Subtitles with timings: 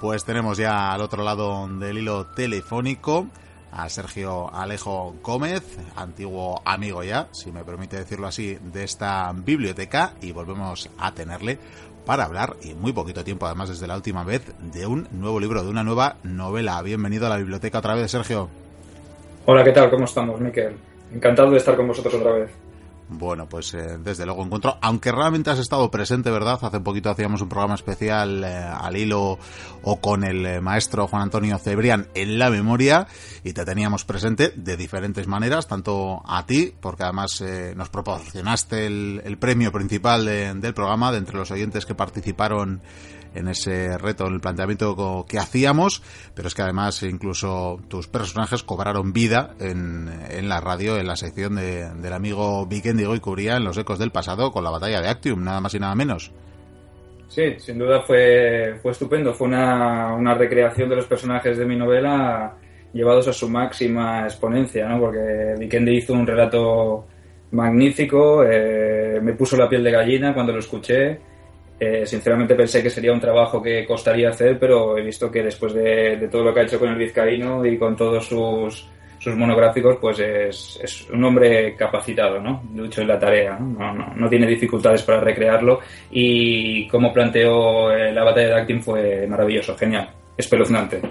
[0.00, 3.28] Pues tenemos ya al otro lado del hilo telefónico
[3.72, 5.62] a Sergio Alejo Gómez,
[5.96, 11.58] antiguo amigo ya, si me permite decirlo así, de esta biblioteca y volvemos a tenerle
[12.04, 15.62] para hablar, y muy poquito tiempo además desde la última vez, de un nuevo libro,
[15.62, 16.80] de una nueva novela.
[16.82, 18.48] Bienvenido a la biblioteca otra vez, Sergio.
[19.46, 19.90] Hola, ¿qué tal?
[19.90, 20.76] ¿Cómo estamos, Miquel?
[21.12, 22.50] Encantado de estar con vosotros otra vez.
[23.08, 26.58] Bueno, pues eh, desde luego encuentro, aunque realmente has estado presente, ¿verdad?
[26.60, 29.38] Hace poquito hacíamos un programa especial eh, al hilo
[29.82, 33.06] o con el eh, maestro Juan Antonio Cebrián en la memoria
[33.44, 37.44] y te teníamos presente de diferentes maneras, tanto a ti, porque además
[37.76, 42.80] nos proporcionaste el, premio principal del programa de entre los oyentes que participaron
[43.36, 46.02] en ese reto, en el planteamiento que hacíamos,
[46.34, 51.16] pero es que además incluso tus personajes cobraron vida en, en la radio, en la
[51.16, 55.00] sección de, del amigo Vikendigo y Curía en los ecos del pasado con la batalla
[55.00, 56.32] de Actium, nada más y nada menos.
[57.28, 61.76] Sí, sin duda fue, fue estupendo, fue una, una recreación de los personajes de mi
[61.76, 62.56] novela
[62.92, 65.00] llevados a su máxima exponencia, ¿no?
[65.00, 67.06] porque Vikendi hizo un relato
[67.50, 71.20] magnífico, eh, me puso la piel de gallina cuando lo escuché
[71.78, 75.74] eh, sinceramente pensé que sería un trabajo que costaría hacer, pero he visto que después
[75.74, 78.88] de, todo lo que ha hecho con el vizcaíno y con todos sus,
[79.18, 82.62] sus monográficos, pues es, es, un hombre capacitado, ¿no?
[82.74, 83.92] Lucho en la tarea, ¿no?
[83.92, 89.26] No, no, tiene dificultades para recrearlo y como planteó eh, la batalla de Actin fue
[89.26, 91.02] maravilloso, genial, espeluznante,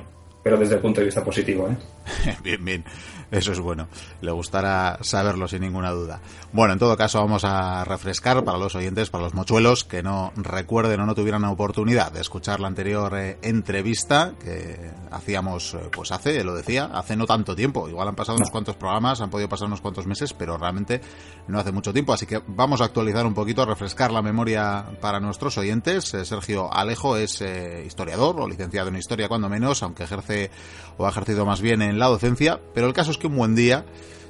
[0.42, 2.34] pero desde el punto de vista positivo, ¿eh?
[2.44, 2.84] bien, bien.
[3.32, 3.88] Eso es bueno.
[4.22, 6.22] Le gustará saberlo sin ninguna duda.
[6.54, 10.32] Bueno, en todo caso vamos a refrescar para los oyentes, para los mochuelos que no
[10.36, 15.90] recuerden o no tuvieran la oportunidad de escuchar la anterior eh, entrevista que hacíamos, eh,
[15.92, 17.90] pues hace, lo decía, hace no tanto tiempo.
[17.90, 21.02] Igual han pasado unos cuantos programas, han podido pasar unos cuantos meses, pero realmente
[21.48, 22.14] no hace mucho tiempo.
[22.14, 26.14] Así que vamos a actualizar un poquito, a refrescar la memoria para nuestros oyentes.
[26.14, 27.42] Eh, Sergio Alejo es
[27.86, 30.52] historiador o licenciado en historia cuando menos, aunque ejerce
[30.98, 33.86] o ha ejercido más bien en la docencia, pero el caso que un buen día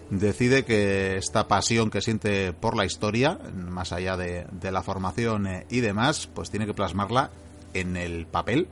[0.09, 5.65] decide que esta pasión que siente por la historia, más allá de, la formación eh,
[5.69, 7.31] y demás, pues tiene que plasmarla
[7.73, 8.67] en el papel,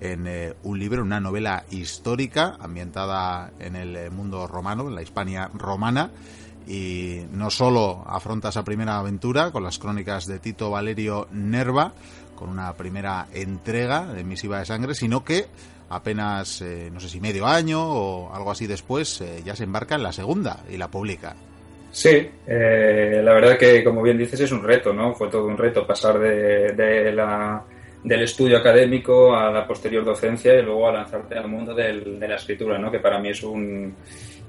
[0.00, 5.02] en eh, un libro, una novela histórica ambientada en el eh, mundo romano, en la
[5.02, 6.10] Hispania romana,
[6.66, 11.94] y no solo afronta esa primera aventura con las crónicas de Tito Valerio Nerva,
[12.36, 15.46] con una primera entrega de Misiva de Sangre, sino que
[15.88, 19.94] apenas, eh, no sé si medio año o algo así después, eh, ya se embarca
[19.94, 21.34] en la segunda y la publica.
[21.90, 25.14] Sí, eh, la verdad que como bien dices es un reto, ¿no?
[25.14, 27.64] Fue todo un reto pasar de, de la,
[28.04, 32.28] del estudio académico a la posterior docencia y luego a lanzarte al mundo del, de
[32.28, 32.90] la escritura, ¿no?
[32.90, 33.96] Que para mí es un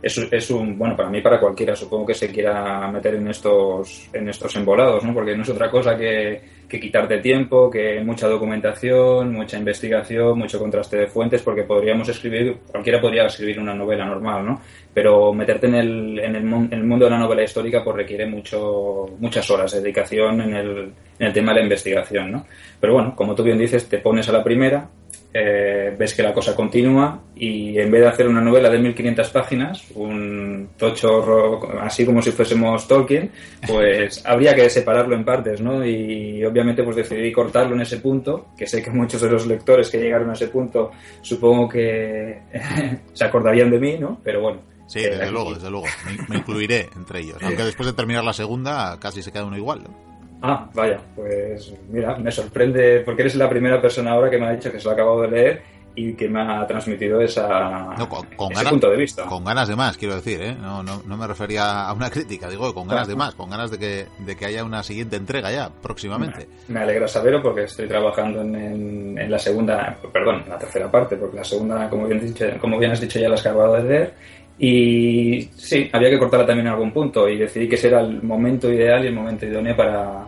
[0.01, 4.09] es, es, un bueno para mí para cualquiera supongo que se quiera meter en estos
[4.13, 5.13] en estos embolados, ¿no?
[5.13, 10.59] Porque no es otra cosa que que quitarte tiempo, que mucha documentación, mucha investigación, mucho
[10.59, 14.61] contraste de fuentes, porque podríamos escribir, cualquiera podría escribir una novela normal, ¿no?
[14.93, 18.27] Pero meterte en el, en el, en el mundo de la novela histórica pues requiere
[18.27, 22.45] mucho, muchas horas de dedicación en el, en el tema de la investigación, ¿no?
[22.79, 24.87] Pero bueno, como tú bien dices, te pones a la primera,
[25.31, 29.29] eh, ves que la cosa continúa y en vez de hacer una novela de 1500
[29.29, 33.31] páginas, un tocho así como si fuésemos Tolkien,
[33.67, 35.85] pues habría que separarlo en partes, ¿no?
[35.85, 39.89] Y obviamente pues decidí cortarlo en ese punto, que sé que muchos de los lectores
[39.89, 40.91] que llegaron a ese punto
[41.21, 42.41] supongo que
[43.13, 44.19] se acordarían de mí, ¿no?
[44.23, 44.61] Pero bueno.
[44.87, 45.85] Sí, desde luego, desde luego.
[46.05, 47.37] Me, me, incluiré entre ellos.
[47.43, 49.83] Aunque después de terminar la segunda casi se queda uno igual.
[49.83, 50.09] ¿no?
[50.41, 54.51] Ah, vaya, pues mira, me sorprende porque eres la primera persona ahora que me ha
[54.51, 55.61] dicho que se lo ha acabado de leer
[55.95, 57.93] y que me ha transmitido esa,
[58.37, 59.25] con, ese punto de vista.
[59.25, 60.55] Con ganas de más, quiero decir, ¿eh?
[60.55, 63.71] No, no, no me refería a una crítica, digo, con ganas de más, con ganas
[63.71, 66.47] de que, de que haya una siguiente entrega ya, próximamente.
[66.69, 71.17] Me, alegra saberlo porque estoy trabajando en, en, la segunda, perdón, en la tercera parte,
[71.17, 73.83] porque la segunda, como bien, dicho, como bien has dicho, ya la has acabado de
[73.83, 74.13] leer.
[74.59, 78.21] Y sí, había que cortarla también en algún punto y decidí que ese era el
[78.21, 80.27] momento ideal y el momento idóneo para,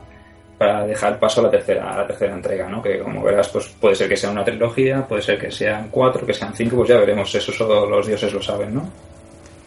[0.57, 2.81] para dejar paso a la tercera, a la tercera entrega, ¿no?
[2.81, 6.25] Que como verás, pues puede ser que sea una trilogía, puede ser que sean cuatro,
[6.25, 8.89] que sean cinco, pues ya veremos, eso solo los dioses lo saben, ¿no?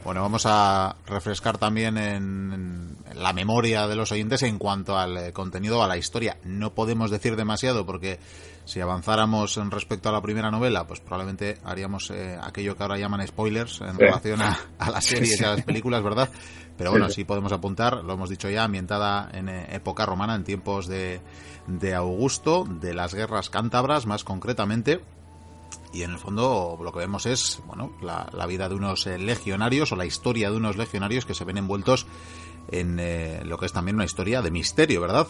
[0.04, 5.32] Bueno, vamos a refrescar también en, la memoria de los oyentes en cuanto al eh,
[5.32, 6.36] contenido, a la historia.
[6.44, 8.18] No podemos decir demasiado porque
[8.64, 12.98] si avanzáramos en respecto a la primera novela, pues probablemente haríamos eh, aquello que ahora
[12.98, 16.30] llaman spoilers en relación a, a las series y a las películas, ¿verdad?
[16.76, 20.44] Pero bueno, sí podemos apuntar, lo hemos dicho ya, ambientada en eh, época romana, en
[20.44, 21.20] tiempos de,
[21.66, 25.00] de Augusto, de las guerras cántabras más concretamente.
[25.92, 29.18] Y en el fondo lo que vemos es bueno la, la vida de unos eh,
[29.18, 32.06] legionarios o la historia de unos legionarios que se ven envueltos
[32.70, 35.26] en eh, lo que es también una historia de misterio, ¿verdad?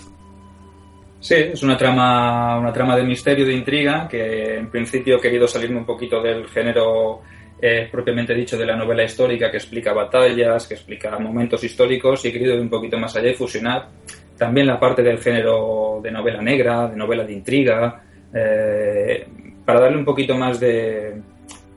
[1.20, 5.48] Sí, es una trama, una trama de misterio, de intriga, que en principio he querido
[5.48, 7.22] salirme un poquito del género
[7.60, 12.28] eh, propiamente dicho de la novela histórica, que explica batallas, que explica momentos históricos, y
[12.28, 13.88] he querido ir un poquito más allá y fusionar
[14.36, 18.02] también la parte del género de novela negra, de novela de intriga,
[18.34, 19.26] eh,
[19.64, 21.14] para darle un poquito más de,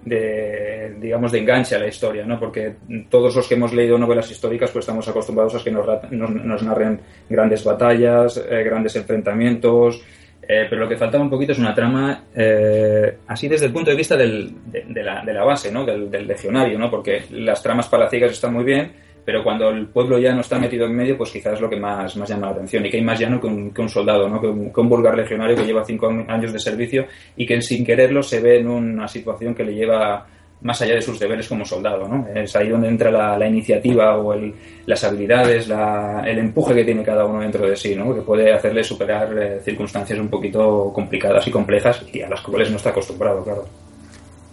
[0.07, 2.39] de, digamos, de enganche a la historia, ¿no?
[2.39, 2.75] Porque
[3.09, 6.99] todos los que hemos leído novelas históricas, pues estamos acostumbrados a que nos, nos, narren
[7.29, 10.01] grandes batallas, eh, grandes enfrentamientos,
[10.41, 13.91] eh, pero lo que faltaba un poquito es una trama eh, así desde el punto
[13.91, 15.85] de vista del, de, la, base, ¿no?
[15.85, 16.89] Del, del, legionario, ¿no?
[16.89, 18.91] Porque las tramas palaciegas están muy bien,
[19.27, 21.75] pero cuando el pueblo ya no está metido en medio, pues quizás es lo que
[21.75, 22.85] más, más llama la atención.
[22.85, 24.39] Y que hay más llano que un, que un soldado, ¿no?
[24.39, 27.83] que, un, que un vulgar legionario que lleva cinco años de servicio y que sin
[27.83, 30.25] quererlo se ve en una situación que le lleva
[30.61, 32.07] más allá de sus deberes como soldado.
[32.07, 32.25] ¿no?
[32.33, 36.85] Es ahí donde entra la, la iniciativa o el, las habilidades, la, el empuje que
[36.85, 38.15] tiene cada uno dentro de sí, ¿no?
[38.15, 42.71] que puede hacerle superar eh, circunstancias un poquito complicadas y complejas y a las cuales
[42.71, 43.65] no está acostumbrado, claro.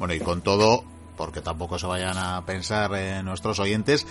[0.00, 0.82] Bueno, y con todo,
[1.16, 4.04] porque tampoco se vayan a pensar eh, nuestros oyentes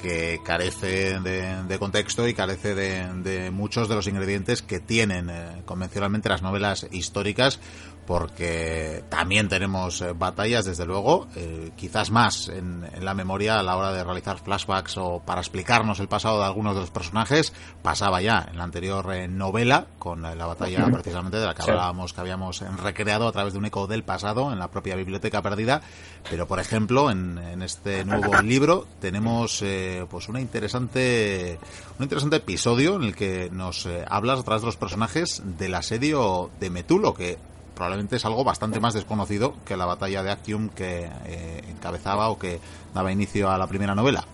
[0.00, 5.62] que carece de, contexto y carece de, de, muchos de los ingredientes que tienen eh,
[5.64, 7.60] convencionalmente las novelas históricas
[8.08, 13.62] porque también tenemos eh, batallas, desde luego, eh, quizás más en, en, la memoria a
[13.62, 17.52] la hora de realizar flashbacks o para explicarnos el pasado de algunos de los personajes.
[17.82, 22.14] Pasaba ya en la anterior eh, novela, con la batalla precisamente de la que hablábamos,
[22.14, 25.82] que habíamos recreado a través de un eco del pasado en la propia biblioteca perdida.
[26.30, 31.58] Pero, por ejemplo, en, en este nuevo libro tenemos eh, pues una interesante,
[31.98, 36.48] un interesante episodio en el que nos hablas a través de los personajes del asedio
[36.58, 37.36] de Metulo, que
[37.78, 42.36] probablemente es algo bastante más desconocido que la batalla de Actium que eh, encabezaba o
[42.36, 42.58] que
[42.92, 44.24] daba inicio a la primera novela.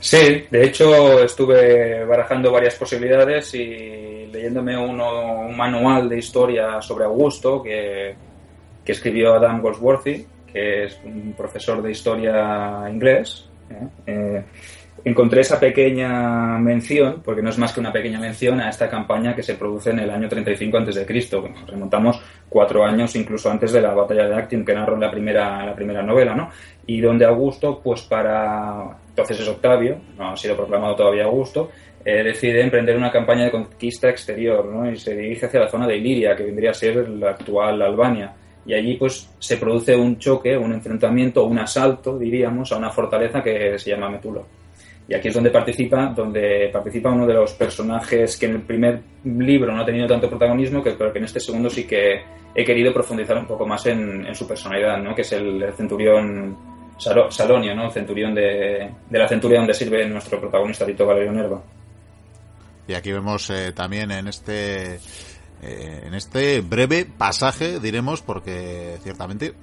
[0.00, 7.04] Sí, de hecho estuve barajando varias posibilidades y leyéndome uno, un manual de historia sobre
[7.04, 8.16] Augusto que,
[8.84, 13.48] que escribió Adam Goldsworthy, que es un profesor de historia inglés.
[13.70, 13.86] ¿eh?
[14.06, 14.44] Eh,
[15.04, 19.34] encontré esa pequeña mención, porque no es más que una pequeña mención a esta campaña
[19.34, 21.06] que se produce en el año 35 a.C.
[21.66, 25.74] Remontamos cuatro años incluso antes de la batalla de Actium que narró la primera, la
[25.74, 26.50] primera novela, ¿no?
[26.86, 28.98] Y donde Augusto, pues para...
[29.08, 31.70] Entonces es Octavio, no ha sido proclamado todavía Augusto,
[32.04, 34.90] eh, decide emprender una campaña de conquista exterior, ¿no?
[34.90, 38.32] Y se dirige hacia la zona de Iliria, que vendría a ser la actual Albania.
[38.64, 43.42] Y allí pues se produce un choque, un enfrentamiento, un asalto, diríamos, a una fortaleza
[43.42, 44.46] que se llama Metulo.
[45.08, 49.00] Y aquí es donde participa, donde participa uno de los personajes que en el primer
[49.24, 52.20] libro no ha tenido tanto protagonismo, que, pero que en este segundo sí que
[52.54, 55.14] he querido profundizar un poco más en, su personalidad, ¿no?
[55.14, 56.56] que es el, centurión
[56.98, 57.90] Salonio, ¿no?
[57.90, 61.62] centurión de, de, la centuria donde sirve nuestro protagonista Tito Valerio Nerva.
[62.86, 64.98] Y aquí vemos eh, también en este
[65.60, 69.54] eh, en este breve pasaje, diremos, porque ciertamente eh,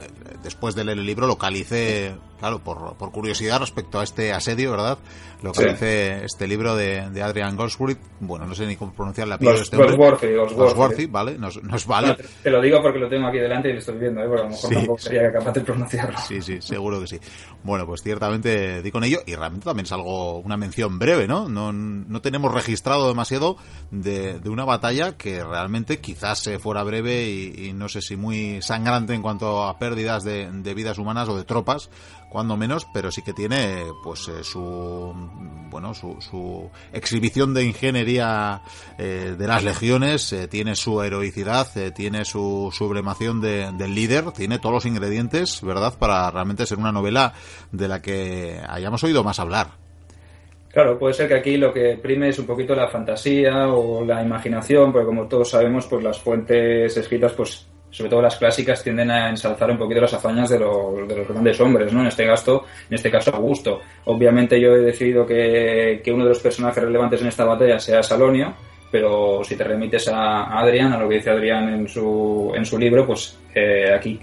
[0.44, 2.14] después de leer el libro localicé,
[2.46, 5.00] claro, por, por curiosidad respecto a este asedio, ¿verdad?
[5.42, 6.26] Localicé sí.
[6.26, 9.64] este libro de, de Adrian Goldsworthy, bueno, no sé ni cómo pronunciar la apellido de
[9.64, 9.96] este hombre.
[9.96, 11.38] Goldsworthy, ¿vale?
[11.38, 12.10] Nos, nos vale.
[12.10, 14.28] No, te, te, lo digo porque lo tengo aquí delante y lo estoy viendo, ¿eh?
[14.28, 16.18] Porque a lo mejor sí, tampoco sería capaz de pronunciarlo.
[16.20, 17.20] Sí, sí, seguro que sí.
[17.64, 21.50] Bueno, pues ciertamente di con ello y realmente también es algo, una mención breve, ¿no?
[21.50, 23.58] No, no tenemos registrado demasiado
[23.92, 28.62] de, de una batalla que realmente quizás fuera breve y, y, no sé si muy
[28.62, 31.90] sangrante en cuanto a pérdidas de, de, vidas humanas o de tropas,
[32.36, 35.16] cuando menos, pero sí que tiene pues eh, su
[35.70, 38.62] bueno su, su, exhibición de ingeniería
[38.98, 44.34] eh, de las legiones, eh, tiene su heroicidad, eh, tiene su sublemación de, del líder,
[44.34, 47.32] tiene todos los ingredientes, ¿verdad?, para realmente ser una novela
[47.72, 49.68] de la que hayamos oído más hablar.
[50.74, 54.22] Claro, puede ser que aquí lo que prime es un poquito la fantasía o la
[54.22, 59.10] imaginación, porque como todos sabemos, pues las fuentes escritas, pues sobre todo las clásicas, tienden
[59.10, 62.02] a ensalzar un poquito las hazañas de los, de los grandes hombres, ¿no?
[62.02, 63.80] En este caso, en este caso Augusto.
[64.04, 68.04] Obviamente yo he decidido que, que uno de los personajes relevantes en esta batalla sea
[68.04, 68.54] Salonio,
[68.92, 72.78] pero si te remites a Adrián, a lo que dice Adrián en su, en su
[72.78, 74.20] libro, pues eh, aquí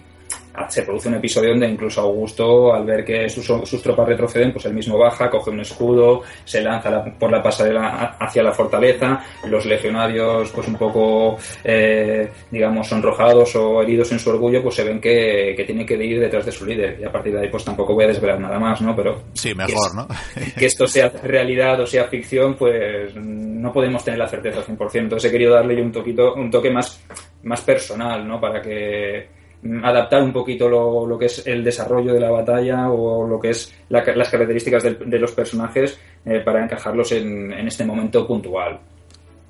[0.69, 4.65] se produce un episodio donde incluso Augusto, al ver que sus, sus, tropas retroceden, pues
[4.67, 9.25] él mismo baja, coge un escudo, se lanza la, por la pasarela hacia la fortaleza,
[9.49, 14.85] los legionarios, pues un poco, eh, digamos, sonrojados o heridos en su orgullo, pues se
[14.85, 16.99] ven que, que tienen que ir detrás de su líder.
[17.01, 18.95] Y a partir de ahí, pues tampoco voy a desvelar nada más, ¿no?
[18.95, 19.23] Pero.
[19.35, 20.07] Sí, mejor, ¿no?
[20.59, 24.91] que esto sea realidad o sea ficción, pues no podemos tener la certeza al 100%.
[24.95, 27.03] Entonces he querido darle un, toquito, un toque más,
[27.45, 28.41] más personal, ¿no?
[28.41, 29.42] Para que
[29.83, 33.51] adaptar un poquito lo, lo, que es el desarrollo de la batalla o lo que
[33.51, 38.27] es la, las características de, de, los personajes eh, para encajarlos en, en, este momento
[38.27, 38.81] puntual.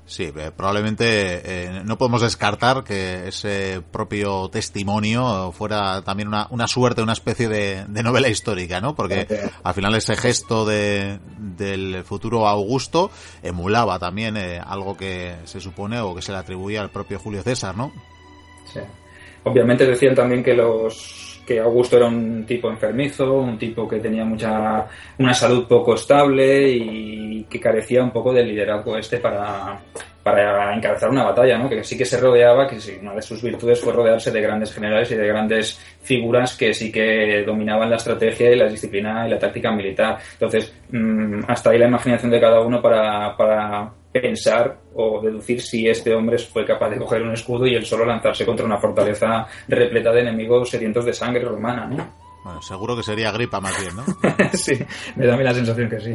[0.05, 6.67] Sí, eh, probablemente eh, no podemos descartar que ese propio testimonio fuera también una, una
[6.67, 8.95] suerte, una especie de, novela histórica, ¿no?
[8.95, 9.27] Porque
[9.63, 13.09] al final ese gesto de, del futuro Augusto
[13.41, 17.75] emulaba también algo que se supone o que se le atribuía al propio Julio César,
[17.77, 17.93] ¿no?
[18.71, 18.81] Sí.
[19.43, 24.23] Obviamente decían también que los que Augusto era un tipo enfermizo, un tipo que tenía
[24.23, 24.85] mucha
[25.17, 29.77] una salud poco estable y que carecía un poco del liderazgo este para,
[30.23, 31.69] para encabezar una batalla, ¿no?
[31.69, 34.73] Que sí que se rodeaba, que sí, una de sus virtudes fue rodearse de grandes
[34.73, 39.31] generales y de grandes figuras que sí que dominaban la estrategia y la disciplina y
[39.31, 40.17] la táctica militar.
[40.33, 45.87] Entonces, mm, hasta ahí la imaginación de cada uno para, para pensar o deducir si
[45.87, 49.47] este hombre fue capaz de coger un escudo y él solo lanzarse contra una fortaleza
[49.67, 52.23] repleta de enemigos sedientos de sangre romana, ¿no?
[52.43, 54.03] Bueno, seguro que sería gripa más bien, ¿no?
[54.53, 54.77] sí,
[55.15, 56.13] me da a mí la sensación que sí.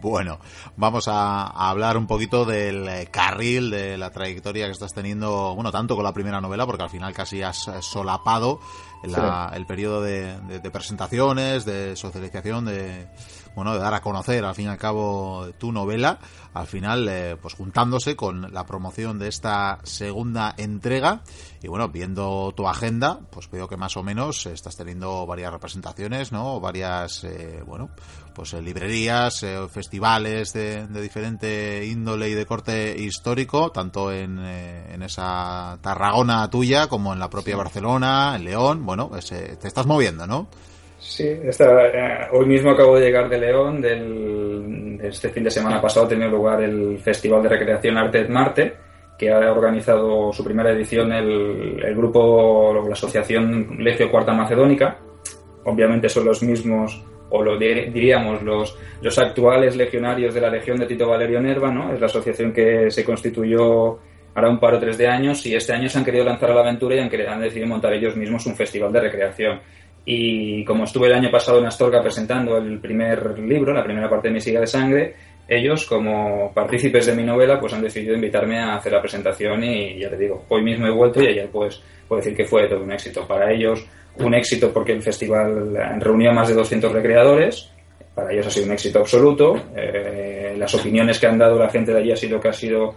[0.00, 0.38] Bueno,
[0.76, 5.70] vamos a, hablar un poquito del eh, carril, de la trayectoria que estás teniendo, bueno,
[5.70, 8.60] tanto con la primera novela, porque al final casi has solapado
[9.02, 13.08] el periodo de, de, presentaciones, de socialización, de,
[13.54, 16.18] bueno, de dar a conocer al fin y al cabo tu novela,
[16.54, 21.22] al final eh, pues juntándose con la promoción de esta segunda entrega
[21.62, 26.32] y bueno, viendo tu agenda, pues veo que más o menos estás teniendo varias representaciones,
[26.32, 26.60] ¿no?
[26.60, 27.90] Varias, eh, bueno,
[28.34, 35.78] pues eh, librerías, festivales de, diferente índole y de corte histórico, tanto en, en esa
[35.80, 40.48] Tarragona tuya como en la propia Barcelona, en León, bueno, te estás moviendo, ¿no?
[41.02, 45.80] Sí, eh, hoy mismo acabo de llegar de León, del, de este fin de semana
[45.80, 48.74] pasado tenido lugar el Festival de Recreación Arte Marte,
[49.18, 54.96] que ha organizado su primera edición el, el grupo, la Asociación Legio Cuarta Macedónica.
[55.64, 60.86] Obviamente son los mismos, o lo diríamos, los, los actuales legionarios de la Legión de
[60.86, 61.92] Tito Valerio Nerva, ¿no?
[61.92, 63.98] Es la asociación que se constituyó
[64.34, 66.54] ahora un par o tres de años y este año se han querido lanzar a
[66.54, 69.60] la aventura y han decidido montar ellos mismos un festival de recreación.
[70.04, 74.28] Y como estuve el año pasado en Astorga presentando el primer libro, la primera parte
[74.28, 75.14] de Mi Siga de Sangre,
[75.46, 79.98] ellos, como partícipes de mi novela, pues han decidido invitarme a hacer la presentación y
[79.98, 82.82] ya te digo, hoy mismo he vuelto y ayer pues puedo decir que fue todo
[82.82, 83.26] un éxito.
[83.26, 83.84] Para ellos,
[84.18, 87.70] un éxito porque el festival reunió a más de 200 recreadores,
[88.14, 91.92] para ellos ha sido un éxito absoluto, eh, las opiniones que han dado la gente
[91.92, 92.94] de allí ha sido que ha sido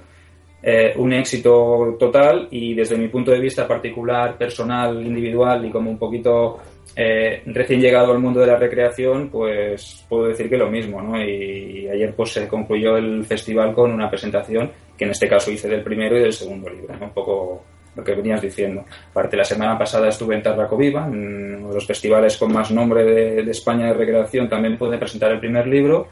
[0.61, 5.89] eh, un éxito total y desde mi punto de vista particular, personal, individual y como
[5.89, 6.59] un poquito
[6.95, 11.21] eh, recién llegado al mundo de la recreación, pues puedo decir que lo mismo, ¿no?
[11.21, 15.67] Y ayer pues se concluyó el festival con una presentación que en este caso hice
[15.67, 17.63] del primero y del segundo libro, Un poco
[17.95, 18.85] lo que venías diciendo.
[19.11, 23.03] Aparte, la semana pasada estuve en Tarraco Viva, uno de los festivales con más nombre
[23.03, 26.07] de, España de recreación, también pude presentar el primer libro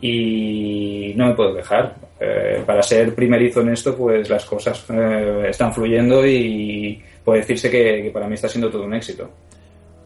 [0.00, 1.94] y no me puedo dejar.
[2.18, 7.70] Eh, para ser primerizo en esto, pues las cosas eh, están fluyendo y puede decirse
[7.70, 9.30] que para mí está siendo todo un éxito.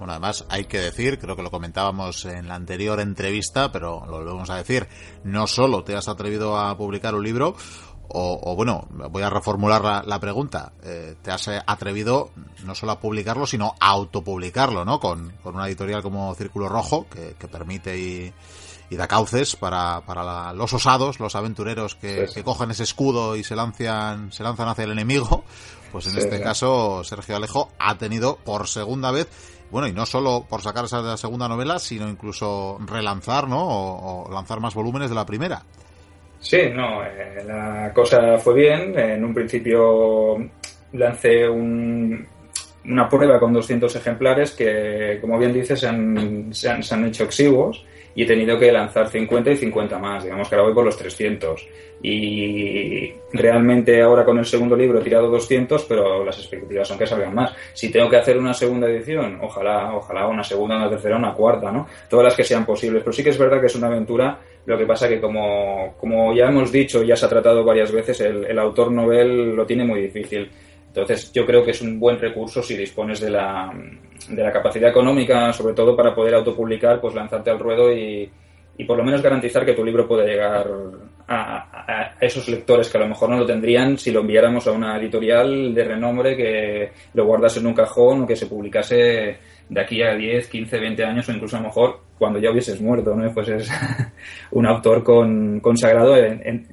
[0.01, 4.13] Bueno, además hay que decir, creo que lo comentábamos en la anterior entrevista, pero lo
[4.13, 4.89] volvemos a decir,
[5.25, 7.55] no solo te has atrevido a publicar un libro,
[8.09, 12.31] o, bueno, voy a reformular la, pregunta, eh, te has atrevido
[12.65, 15.01] no solo a publicarlo, sino a autopublicarlo, ¿no?
[15.01, 18.33] Con, una editorial como Círculo Rojo, que, permite y,
[18.97, 24.33] da cauces para, para los osados, los aventureros que, cogen ese escudo y se lanzan,
[24.33, 25.45] se lanzan hacia el enemigo.
[25.93, 29.29] Pues en este caso, Sergio Alejo ha tenido por segunda vez
[29.71, 33.61] bueno, y no solo por sacar esa segunda novela, sino incluso relanzar, ¿no?
[33.63, 35.63] O, lanzar más volúmenes de la primera.
[36.41, 38.99] Sí, no, eh, la cosa fue bien.
[38.99, 40.37] En un principio
[40.93, 47.25] lancé una prueba con 200 ejemplares que, como bien dices, se han, se han hecho
[47.25, 50.85] exiguos y he tenido que lanzar 50 y 50 más, digamos que ahora voy por
[50.85, 51.69] los 300.
[52.03, 57.07] Y realmente ahora con el segundo libro he tirado 200, pero las expectativas son que
[57.07, 57.55] salgan más.
[57.75, 61.71] Si tengo que hacer una segunda edición, ojalá, ojalá una segunda, una tercera, una cuarta,
[61.71, 61.87] ¿no?
[62.09, 63.03] Todas las que sean posibles.
[63.03, 66.35] Pero sí que es verdad que es una aventura, lo que pasa que como, como
[66.35, 69.85] ya hemos dicho, ya se ha tratado varias veces, el, el autor novel lo tiene
[69.85, 70.51] muy difícil
[70.91, 73.73] entonces, yo creo que es un buen recurso si dispones de la,
[74.29, 78.29] de la capacidad económica, sobre todo para poder autopublicar, pues lanzarte al ruedo y,
[78.77, 80.67] y por lo menos garantizar que tu libro puede llegar
[81.29, 84.99] a, esos lectores que a lo mejor no lo tendrían si lo enviáramos a una
[84.99, 90.03] editorial de renombre que lo guardase en un cajón o que se publicase de aquí
[90.03, 93.33] a 10, 15, 20 años o incluso a lo mejor cuando ya hubieses muerto, ¿no?
[93.33, 93.71] Pues es
[94.51, 96.67] un autor con, consagrado en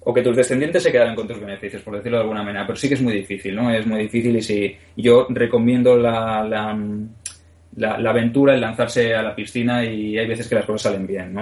[0.00, 2.66] o que tus descendientes se quedaran con tus beneficios, por decirlo de alguna manera.
[2.66, 3.70] Pero sí que es muy difícil, ¿no?
[3.70, 9.84] Es muy difícil y si yo recomiendo la, la, aventura, el lanzarse a la piscina
[9.84, 11.34] y hay veces que las cosas salen bien.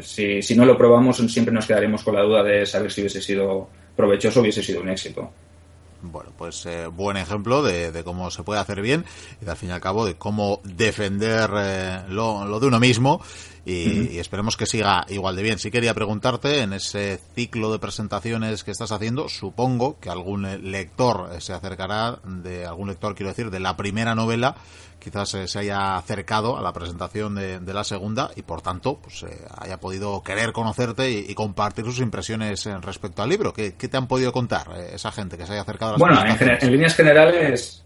[0.00, 3.22] Si, si no lo probamos, siempre nos quedaremos con la duda de saber si hubiese
[3.22, 5.30] sido provechoso o hubiese sido un éxito.
[6.02, 9.04] Bueno, pues eh, buen ejemplo de, cómo se puede hacer bien
[9.40, 13.22] y al fin y al cabo de cómo defender eh, lo, de uno mismo
[13.64, 15.58] y, esperemos que siga igual de bien.
[15.58, 21.40] Sí quería preguntarte, en ese ciclo de presentaciones que estás haciendo, supongo que algún lector
[21.40, 24.56] se acercará, de algún lector quiero decir, de la primera novela
[25.02, 29.24] quizás eh, se haya acercado a la presentación de, la segunda y por tanto pues
[29.24, 33.52] eh, haya podido querer conocerte y, compartir sus impresiones eh, respecto al libro.
[33.52, 36.24] ¿Qué, te han podido contar esa gente que se haya acercado a las Bueno,
[36.60, 37.84] en, líneas generales...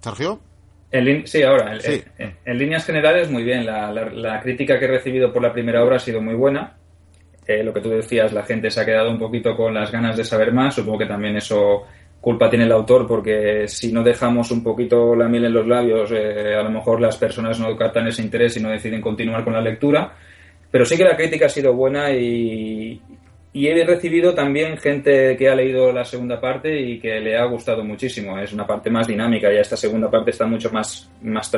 [0.00, 0.40] Sergio.
[1.24, 1.78] Sí, ahora.
[2.44, 3.66] En, líneas generales, muy bien.
[3.66, 6.76] La, crítica que he recibido por la primera obra ha sido muy buena.
[7.46, 10.24] lo que tú decías, la gente se ha quedado un poquito con las ganas de
[10.24, 10.74] saber más.
[10.74, 11.86] Supongo que también eso
[12.20, 16.10] culpa tiene el autor porque si no dejamos un poquito la miel en los labios,
[16.12, 19.52] eh, a lo mejor las personas no captan ese interés y no deciden continuar con
[19.52, 20.12] la lectura.
[20.70, 23.00] Pero sí que la crítica ha sido buena y,
[23.66, 27.82] he recibido también gente que ha leído la segunda parte y que le ha gustado
[27.82, 28.38] muchísimo.
[28.38, 31.50] Es una parte más dinámica y esta segunda parte está mucho más, más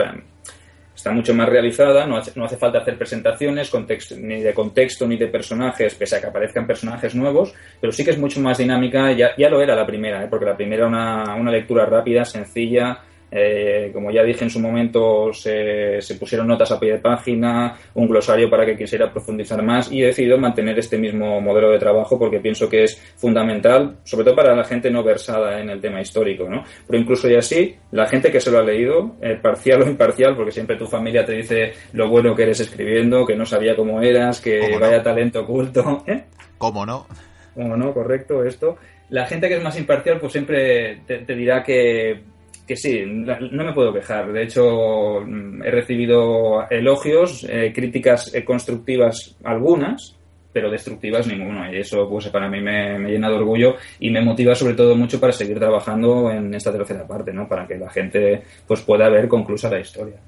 [1.01, 3.73] está mucho más realizada, no hace, no hace falta hacer presentaciones
[4.19, 8.11] ni de contexto ni de personajes, pese a que aparezcan personajes nuevos, pero sí que
[8.11, 10.27] es mucho más dinámica, ya, ya lo era la primera, ¿eh?
[10.29, 12.99] porque la primera era una, una lectura rápida, sencilla,
[13.31, 18.09] eh, como ya dije en su momento, se, pusieron notas a pie de página, un
[18.09, 22.19] glosario para que quisiera profundizar más y he decidido mantener este mismo modelo de trabajo
[22.19, 26.01] porque pienso que es fundamental, sobre todo para la gente no versada en el tema
[26.01, 26.49] histórico.
[26.49, 26.65] ¿no?
[26.87, 30.35] Pero incluso y así, la gente que se lo ha leído, eh, parcial o imparcial,
[30.35, 34.03] porque siempre tu familia te dice lo bueno que eres escribiendo, que no sabía cómo
[34.03, 36.03] eras, que vaya talento oculto.
[36.07, 36.25] ¿eh?
[36.59, 37.07] ¿Cómo no?
[37.55, 37.93] ¿Cómo no?
[37.93, 38.77] Correcto, esto.
[39.11, 42.30] La gente que es más imparcial, pues siempre te dirá que
[42.71, 44.33] que sí, no me puedo quejar.
[44.33, 50.17] De hecho, mm, he recibido elogios, eh, críticas eh, constructivas algunas,
[50.53, 51.73] pero destructivas ninguna.
[51.73, 55.19] Y eso, pues, para mí me, llena de orgullo y me motiva sobre todo mucho
[55.19, 57.49] para seguir trabajando en esta tercera parte, ¿no?
[57.49, 60.21] Para que la gente, pues, pueda ver conclusa la historia.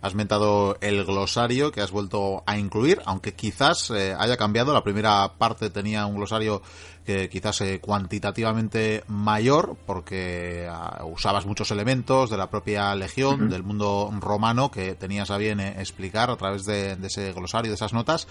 [0.00, 4.72] Has mentado el glosario que has vuelto a incluir, aunque quizás eh, haya cambiado.
[4.72, 6.62] La primera parte tenía un glosario
[7.04, 13.64] que quizás eh, cuantitativamente mayor, porque ah, usabas muchos elementos de la propia legión, del
[13.64, 17.92] mundo romano, que tenías a bien eh, explicar a través de, ese glosario, de esas
[17.92, 18.28] notas.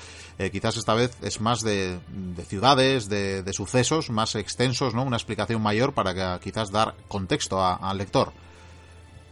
[0.51, 1.99] quizás esta vez es más de,
[2.47, 5.03] ciudades, de, sucesos más extensos, ¿no?
[5.03, 8.31] Una explicación mayor para quizás dar contexto al lector.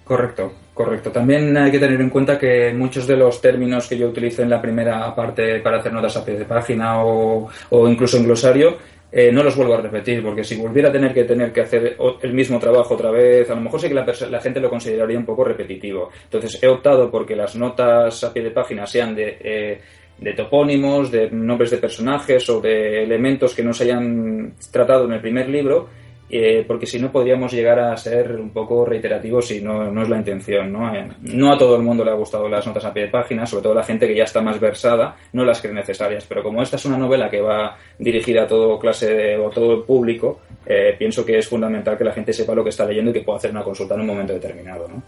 [0.06, 1.12] Correcto, correcto.
[1.12, 4.52] También hay que tener en cuenta que muchos de los términos que yo utilizo en
[4.52, 7.50] la primera parte para hacer notas a pie de página o,
[7.90, 8.78] incluso en glosario,
[9.12, 11.98] eh, no los vuelvo a repetir, porque si volviera a tener que tener que hacer
[12.22, 15.26] el mismo trabajo otra vez, a lo mejor sí que la, gente lo consideraría un
[15.26, 16.12] poco repetitivo.
[16.26, 19.82] Entonces he optado porque las notas a pie de página sean de, eh,
[20.20, 25.14] de topónimos, de nombres de personajes o de elementos que no se hayan tratado en
[25.14, 29.62] el primer libro eh, porque si no podríamos llegar a ser un poco reiterativos y
[29.62, 30.72] no, no es la intención.
[30.72, 30.94] ¿no?
[30.94, 33.46] Eh, no a todo el mundo le ha gustado las notas a pie de página,
[33.46, 36.62] sobre todo la gente que ya está más versada, no las cree necesarias, pero como
[36.62, 40.40] esta es una novela que va dirigida a todo clase de, o todo el público,
[40.66, 43.22] eh, pienso que es fundamental que la gente sepa lo que está leyendo y que
[43.22, 44.88] pueda hacer una consulta en un momento determinado.
[44.88, 45.02] ¿no?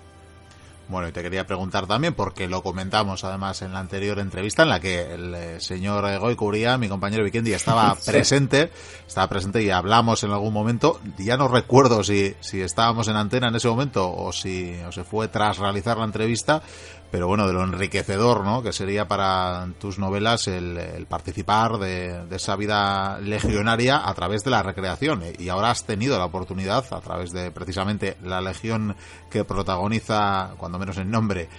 [0.90, 4.70] Bueno, y te quería preguntar también, porque lo comentamos además en la anterior entrevista en
[4.70, 8.72] la que el eh, señor Goy Curía, mi compañero Vikendi, estaba presente,
[9.06, 11.02] estaba presente y hablamos en algún momento.
[11.18, 15.04] Ya no recuerdo si, si estábamos en antena en ese momento o si o se
[15.04, 16.62] fue tras realizar la entrevista,
[17.10, 18.62] pero bueno, de lo enriquecedor, ¿no?
[18.62, 24.62] Que sería para tus novelas el, participar de, esa vida legionaria a través de la
[24.62, 25.24] recreación.
[25.40, 28.96] Y ahora has tenido la oportunidad, a través de precisamente la legión
[29.30, 31.50] que protagoniza, cuando menos en nombre,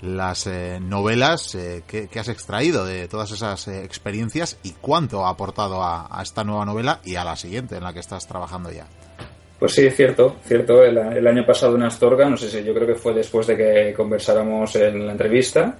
[0.00, 5.30] las eh, novelas eh, que, has extraído de todas esas eh, experiencias y cuánto ha
[5.30, 8.86] aportado a esta nueva novela y a la siguiente en la que estás trabajando ya.
[9.58, 10.84] Pues sí, cierto, cierto.
[10.84, 13.92] El, año pasado en Astorga, no sé si yo creo que fue después de que
[13.92, 15.76] conversáramos en la entrevista,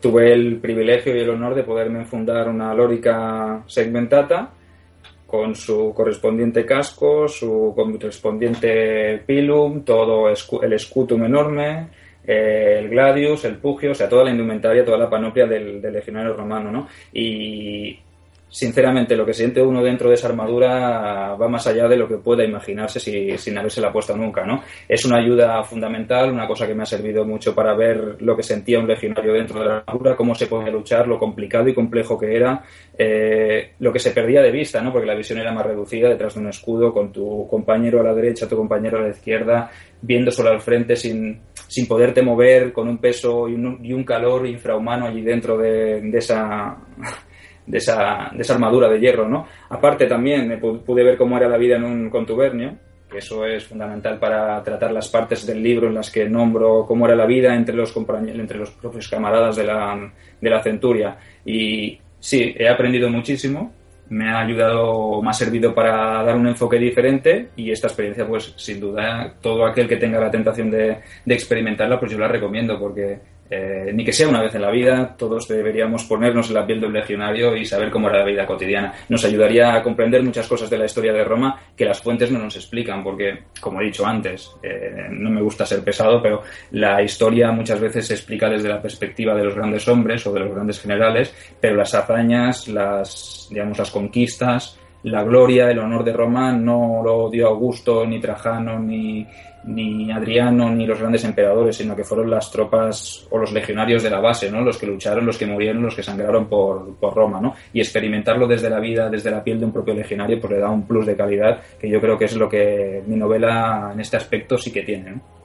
[0.00, 4.54] tuve el privilegio y el honor de poderme fundar una lórica segmentata
[5.30, 11.88] con su correspondiente casco, su correspondiente pilum, todo el escutum enorme,
[12.26, 15.92] eh, el gladius, el pugio, o sea, toda la indumentaria, toda la panoplia del, del
[15.92, 16.88] legionario romano, ¿no?
[17.12, 17.96] Y
[18.50, 22.16] sinceramente, lo que siente uno dentro de esa armadura va más allá de lo que
[22.18, 24.62] pueda imaginarse si, sin la puesto nunca, ¿no?
[24.88, 28.42] Es una ayuda fundamental, una cosa que me ha servido mucho para ver lo que
[28.42, 32.18] sentía un legionario dentro de la armadura, cómo se podía luchar, lo complicado y complejo
[32.18, 32.64] que era,
[32.98, 34.92] eh, lo que se perdía de vista, ¿no?
[34.92, 38.14] Porque la visión era más reducida detrás de un escudo, con tu compañero a la
[38.14, 39.70] derecha, tu compañero a la izquierda,
[40.02, 44.02] viendo solo al frente sin, sin poderte mover, con un peso y un, y un
[44.02, 46.76] calor infrahumano allí dentro de, de esa
[47.70, 49.46] de esa, de esa armadura de hierro, ¿no?
[49.68, 52.76] Aparte también me pude ver cómo era la vida en un contubernio,
[53.08, 57.06] que eso es fundamental para tratar las partes del libro en las que nombro cómo
[57.06, 61.16] era la vida entre los entre los propios camaradas de la, de la centuria.
[61.44, 63.72] Y sí, he aprendido muchísimo,
[64.10, 68.52] me ha ayudado, me ha servido para dar un enfoque diferente y esta experiencia, pues
[68.56, 72.78] sin duda, todo aquel que tenga la tentación de, de experimentarla, pues yo la recomiendo
[72.78, 73.18] porque
[73.50, 76.80] eh, ni que sea una vez en la vida, todos deberíamos ponernos en la piel
[76.80, 78.92] de un legionario y saber cómo era la vida cotidiana.
[79.08, 82.38] Nos ayudaría a comprender muchas cosas de la historia de Roma que las fuentes no
[82.38, 87.02] nos explican, porque, como he dicho antes, eh, no me gusta ser pesado, pero la
[87.02, 90.54] historia muchas veces se explica desde la perspectiva de los grandes hombres o de los
[90.54, 96.52] grandes generales, pero las hazañas, las, digamos, las conquistas, la gloria, el honor de Roma
[96.52, 99.26] no lo dio Augusto, ni Trajano, ni,
[99.64, 104.10] ni Adriano ni los grandes emperadores, sino que fueron las tropas o los legionarios de
[104.10, 104.62] la base, ¿no?
[104.62, 107.54] Los que lucharon, los que murieron, los que sangraron por, por Roma, ¿no?
[107.72, 110.70] Y experimentarlo desde la vida, desde la piel de un propio legionario, pues le da
[110.70, 114.16] un plus de calidad que yo creo que es lo que mi novela en este
[114.16, 115.40] aspecto sí que tiene, ¿no?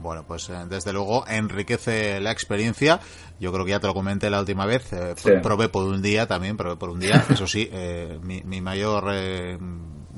[0.00, 3.00] Bueno, pues eh, desde luego enriquece la experiencia.
[3.40, 4.92] Yo creo que ya te lo comenté la última vez.
[4.92, 7.24] Eh, probé por un día también, probé por un día.
[7.30, 9.04] Eso sí, eh, mi, mi, mayor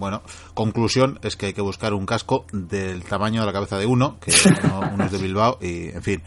[0.01, 0.23] bueno,
[0.55, 4.19] conclusión es que hay que buscar un casco del tamaño de la cabeza de uno,
[4.19, 4.33] que
[4.93, 6.23] uno, es de Bilbao, y en fin,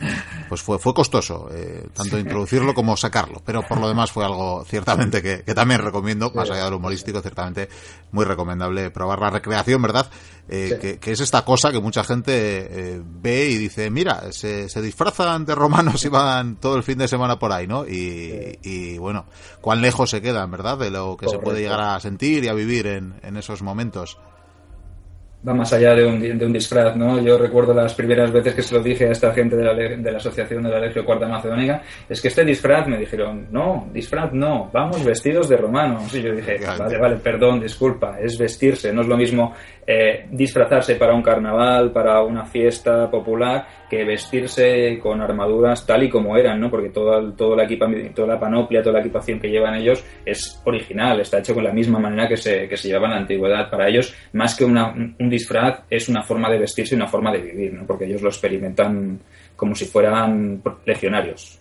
[0.48, 4.64] pues fue, fue costoso, eh, tanto introducirlo como sacarlo, pero por lo demás fue algo
[4.66, 7.68] ciertamente que, también recomiendo, más allá de lo humorístico, ciertamente
[8.12, 10.10] muy recomendable probar la recreación, ¿verdad?
[10.50, 14.82] Eh, que, es esta cosa que mucha gente eh, ve y dice, mira, se, se,
[14.82, 17.86] disfrazan de romanos y van todo el fin de semana por ahí, ¿no?
[17.88, 19.26] Y, bueno,
[19.62, 20.78] cuán lejos se quedan, ¿verdad?
[20.78, 24.18] De lo que se puede llegar a sentir y a vivir en, en esos momentos
[25.48, 27.20] va más allá de un, de un, disfraz, ¿no?
[27.22, 30.12] Yo recuerdo las primeras veces que se lo dije a esta gente de la, de
[30.12, 34.32] la Asociación de la Legio Cuarta Macedónica, es que este disfraz, me dijeron, no, disfraz
[34.34, 36.14] no, vamos vestidos de romanos.
[36.16, 39.54] Y yo dije, vale, vale, perdón, disculpa, es vestirse, no es lo mismo
[39.86, 46.10] eh, disfrazarse para un carnaval, para una fiesta popular, que vestirse con armaduras tal y
[46.10, 46.70] como eran, ¿no?
[46.70, 47.68] Porque toda, todo la
[48.16, 51.74] toda la panoplia, toda la equipación que llevan ellos es original, está hecho con la
[51.74, 53.70] misma manera que se, que se llevaba en la antigüedad.
[53.70, 57.32] Para ellos, más que una, un disfraz, es una forma de vestirse y una forma
[57.32, 57.86] de vivir, ¿no?
[57.86, 59.20] Porque ellos lo experimentan
[59.56, 61.60] como si fueran legionarios.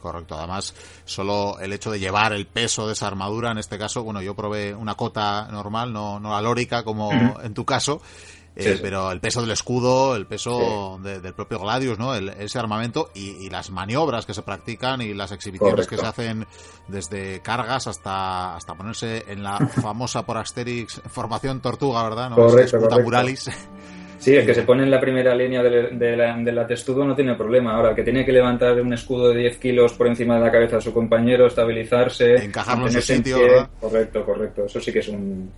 [0.00, 0.74] Correcto, además,
[1.06, 4.34] solo el hecho de llevar el peso de esa armadura, en este caso, bueno, yo
[4.34, 7.10] probé una cota normal, no, no la lórica como
[7.42, 8.02] en tu caso,
[8.56, 12.14] eh, pero el peso del escudo, el peso del propio Gladius, ¿no?
[12.14, 16.46] ese armamento y, las maniobras que se practican y las exhibiciones que se hacen
[16.88, 22.30] desde cargas hasta, hasta ponerse en la famosa por Asterix formación tortuga, ¿verdad?
[22.30, 22.36] ¿No?
[22.36, 23.50] Correcto, Muralis.
[24.18, 27.14] Sí, el que se pone en la primera línea de, la, de la testudo no
[27.14, 27.74] tiene problema.
[27.74, 30.50] Ahora, el que tiene que levantar un escudo de 10 kilos por encima de la
[30.50, 33.36] cabeza de su compañero, estabilizarse, encajarlo en su sitio,
[33.78, 34.64] Correcto, correcto.
[34.64, 35.50] Eso sí que es un,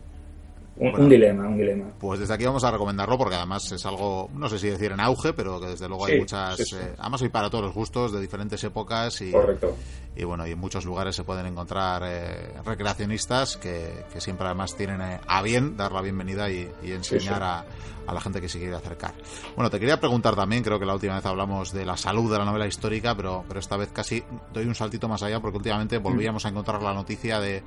[0.79, 1.87] un, dilema, un dilema.
[1.99, 5.01] Pues desde aquí vamos a recomendarlo porque además es algo, no sé si decir en
[5.01, 8.21] auge, pero que desde luego hay muchas, eh, además hay para todos los gustos de
[8.21, 9.75] diferentes épocas y, Correcto.
[10.15, 14.77] y bueno, y en muchos lugares se pueden encontrar eh, recreacionistas que, que, siempre además
[14.77, 17.65] tienen eh, a bien dar la bienvenida y, enseñar a,
[18.07, 19.15] a, la gente que se quiere acercar.
[19.55, 22.39] Bueno, te quería preguntar también, creo que la última vez hablamos de la salud de
[22.39, 25.99] la novela histórica, pero, pero esta vez casi doy un saltito más allá porque últimamente
[25.99, 27.63] volvíamos a encontrar la noticia de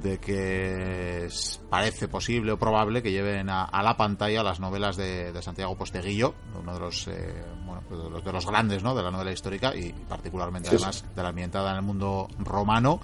[0.00, 1.28] de que
[1.68, 6.74] parece posible o probable que lleven a, la pantalla las novelas de, Santiago Posteguillo, uno
[6.74, 8.94] de los, eh, bueno, pues de los, grandes ¿no?
[8.94, 13.00] de la novela histórica y particularmente además de la ambientada en el mundo romano.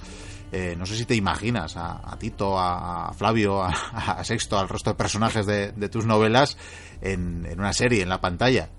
[0.51, 4.97] Eh, no sé si te imaginas a, Tito, a, Flavio, a, Sexto, al resto de
[4.97, 6.57] personajes de, tus novelas
[7.03, 8.71] en, en una serie, en la pantalla.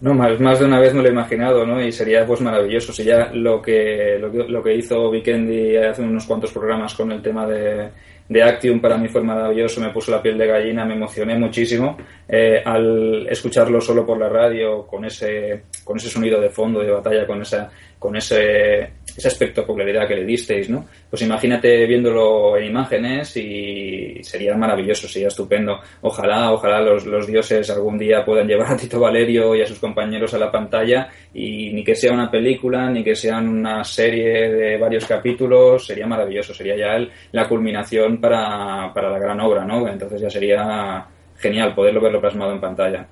[0.00, 1.84] No, más, más de una vez me lo he imaginado, ¿no?
[1.84, 2.92] Y sería pues maravilloso.
[2.92, 7.10] Si ya lo que, lo que, lo que hizo Vikendi hace unos cuantos programas con
[7.10, 7.88] el tema de,
[8.28, 11.96] de Actium para mí fue maravilloso, me puso la piel de gallina, me emocioné muchísimo
[12.28, 16.90] eh, al escucharlo solo por la radio, con ese, con ese sonido de fondo de
[16.90, 20.86] batalla, con esa, con ese esa espectacularidad que le disteis, ¿no?
[21.10, 25.80] Pues imagínate viéndolo en imágenes y sería maravilloso, sería estupendo.
[26.02, 29.80] Ojalá, ojalá los, los dioses algún día puedan llevar a Tito Valerio y a sus
[29.80, 34.52] compañeros a la pantalla y ni que sea una película, ni que sea una serie
[34.52, 39.88] de varios capítulos, sería maravilloso, sería ya la culminación para, para la gran obra, ¿no?
[39.88, 41.04] Entonces ya sería
[41.36, 43.08] genial poderlo verlo plasmado en pantalla.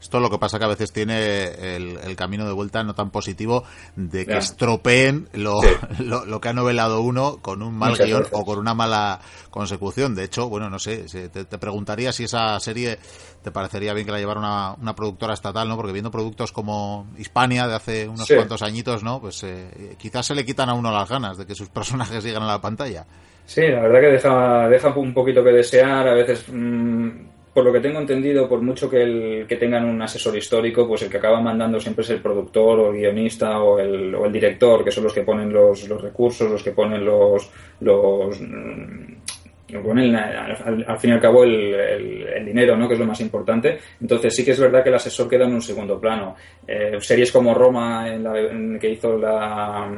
[0.00, 3.10] Esto es lo que pasa que a veces tiene el, camino de vuelta no tan
[3.10, 3.64] positivo
[3.96, 5.60] de que estropeen lo,
[5.98, 10.14] lo, que ha novelado uno con un mal guion o con una mala consecución.
[10.14, 12.98] De hecho, bueno, no sé, te, preguntaría si esa serie
[13.42, 15.76] te parecería bien que la llevara una, una productora estatal, ¿no?
[15.76, 19.20] Porque viendo productos como Hispania de hace unos cuantos añitos, ¿no?
[19.20, 22.42] Pues eh, quizás se le quitan a uno las ganas de que sus personajes lleguen
[22.42, 23.06] a la pantalla.
[23.44, 26.06] Sí, la verdad que deja, deja un poquito que desear.
[26.06, 27.10] A veces mm,
[27.58, 31.02] por lo que tengo entendido, por mucho que, el, que tengan un asesor histórico, pues
[31.02, 34.32] el que acaba mandando siempre es el productor o el guionista o el, o el
[34.32, 37.50] director, que son los que ponen los, los recursos, los que ponen los...
[37.80, 42.86] los mm, ponen al, fin y al cabo el, el, dinero, ¿no?
[42.86, 43.76] que es lo más importante.
[44.00, 46.36] Entonces sí que es verdad que el asesor queda en un segundo plano.
[46.64, 49.92] Eh, series como Roma, en la, que hizo la...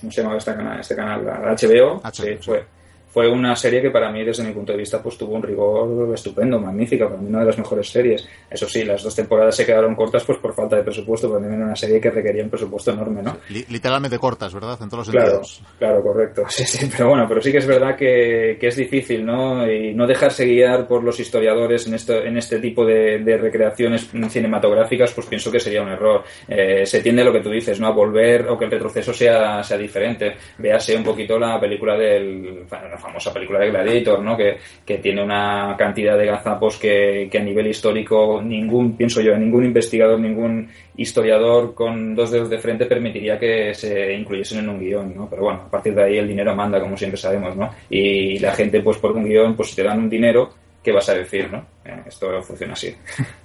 [0.00, 0.80] ¿Cómo se llama este canal?
[0.80, 2.73] Este canal la, HBO, sí, fue
[3.14, 6.12] fue una serie que para mí, desde mi punto de vista, pues tuvo un rigor
[6.12, 8.26] estupendo, magnífica, para mí una de las mejores series.
[8.50, 11.54] Eso sí, las dos temporadas se quedaron cortas pues por falta de presupuesto, porque era
[11.54, 13.36] una serie que requería un presupuesto enorme, ¿no?
[13.50, 14.76] Literalmente cortas, ¿verdad?
[14.82, 15.42] En todos los claro,
[15.78, 16.42] Claro, correcto.
[16.48, 19.64] Sí, sí, pero bueno, pero sí que es verdad que, que, es difícil, ¿no?
[19.70, 24.10] Y no dejarse guiar por los historiadores en, esto, en este tipo de, de recreaciones
[24.28, 26.24] cinematográficas, pues pienso que sería un error.
[26.48, 27.86] Eh, se tiende a lo que tú dices, ¿no?
[27.86, 30.34] A volver o que el retroceso sea, sea diferente.
[30.58, 32.64] Véase un poquito la película del
[33.04, 34.36] famosa película de Gladiator, ¿no?
[34.36, 39.36] Que, que tiene una cantidad de gazapos que, que, a nivel histórico ningún, pienso yo,
[39.36, 44.80] ningún investigador, ningún historiador con dos dedos de frente permitiría que se incluyesen en un
[44.80, 45.28] guion, ¿no?
[45.28, 47.70] Pero bueno, a partir de ahí el dinero manda, como siempre sabemos, ¿no?
[47.90, 50.50] Y la gente, pues por un guion, pues si te dan un dinero,
[50.82, 51.58] ¿qué vas a decir, no?
[51.84, 52.94] Eh, esto funciona así.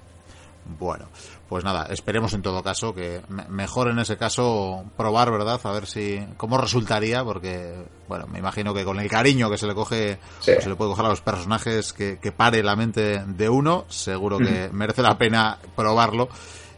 [0.77, 1.08] Bueno,
[1.47, 5.60] pues nada, esperemos en todo caso que mejor en ese caso probar, ¿verdad?
[5.63, 7.73] A ver si cómo resultaría, porque
[8.08, 11.05] bueno, me imagino que con el cariño que se le coge, se le puede coger
[11.05, 15.58] a los personajes que, que pare la mente de uno, seguro que merece la pena
[15.75, 16.29] probarlo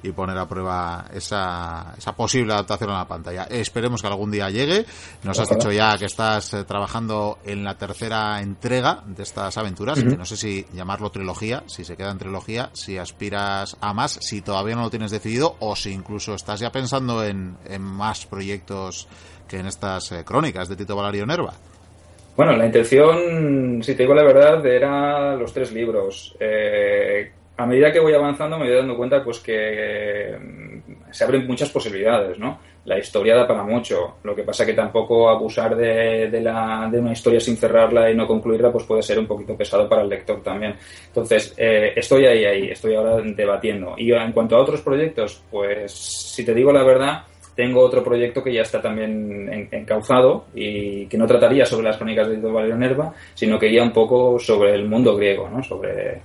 [0.04, 3.44] y poner a prueba esa, esa posible adaptación a la pantalla.
[3.44, 4.86] Esperemos que algún día llegue.
[5.24, 10.04] Nos has dicho ya que estás eh, trabajando en la tercera entrega de estas aventuras,
[10.04, 14.42] no sé si llamarlo trilogía, si se queda en trilogía, si aspiras a más, si
[14.42, 19.08] todavía no lo tienes decidido o si incluso estás ya pensando en, en más proyectos
[19.48, 21.54] que en estas eh, crónicas de Tito Valario Nerva.
[22.36, 26.36] Bueno, la intención, si te digo la verdad, era los tres libros.
[26.40, 27.32] Eh,
[27.62, 31.70] a medida que voy avanzando me voy dando cuenta pues que mm, se abren muchas
[31.70, 32.60] posibilidades, ¿no?
[32.86, 34.16] La historia da para mucho.
[34.24, 36.28] Lo que pasa que tampoco abusar de,
[37.00, 40.10] una historia sin cerrarla y no concluirla pues puede ser un poquito pesado para el
[40.10, 40.76] lector también.
[41.08, 43.94] Entonces, eh, estoy ahí, ahí, estoy ahora debatiendo.
[43.98, 47.24] Y en cuanto a otros proyectos, pues si te digo la verdad,
[47.56, 52.30] tengo otro proyecto que ya está también encauzado y que no trataría sobre las crónicas
[52.30, 55.62] de Valerio Nerva, sino que iría un poco sobre el mundo griego, ¿no?
[55.62, 56.22] Sobre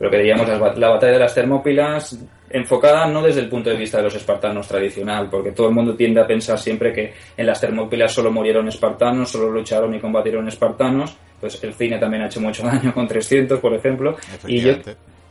[0.00, 3.98] pero que diríamos la, batalla de las Termópilas enfocada no desde el punto de vista
[3.98, 7.60] de los espartanos tradicional, porque todo el mundo tiende a pensar siempre que en las
[7.60, 12.40] Termópilas solo murieron espartanos, solo lucharon y combatieron espartanos, pues el cine también ha hecho
[12.40, 14.72] mucho daño con 300, por ejemplo, y yo,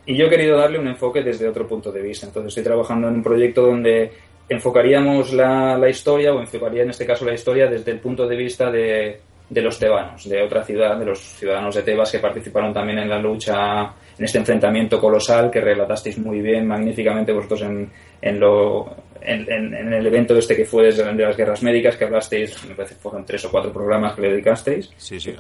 [0.05, 2.27] y yo he querido darle un enfoque desde otro punto de vista.
[2.27, 4.11] Entonces estoy trabajando en un proyecto donde
[4.47, 8.35] enfocaríamos la, la historia, o enfocaría en este caso la historia desde el punto de
[8.35, 12.71] vista de, de los tebanos, de otra ciudad, de los ciudadanos de Tebas que participaron
[12.71, 17.89] también en la lucha en este enfrentamiento colosal que relatasteis muy bien, magníficamente vosotros en,
[18.21, 22.65] en lo, en, el evento este que fue desde de las guerras médicas, que hablasteis,
[22.67, 24.89] me parece que fueron tres o cuatro programas que le dedicasteis.
[24.97, 25.33] Sí, sí,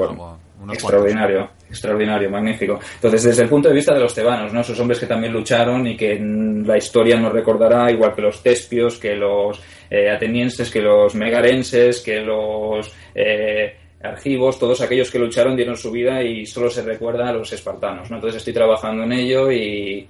[0.71, 2.79] extraordinario, extraordinario, magnífico.
[2.95, 4.61] Entonces, desde el punto de vista de los tebanos, ¿no?
[4.61, 6.17] Esos hombres que también lucharon y que
[6.65, 11.99] la historia nos recordará, igual que los tespios, que los eh, atenienses, que los megarenses,
[12.01, 12.93] que los...
[13.13, 17.51] Eh, archivos, todos aquellos que lucharon dieron su vida y solo se recuerda a los
[17.51, 18.09] espartanos.
[18.09, 18.17] ¿no?
[18.17, 20.07] Entonces estoy trabajando en ello y,